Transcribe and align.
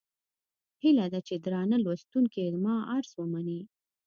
هيله 0.83 1.05
ده 1.13 1.19
چې 1.27 1.33
درانه 1.45 1.77
لوستونکي 1.85 2.41
زما 2.55 2.75
عرض 2.93 3.11
ومني. 3.19 3.61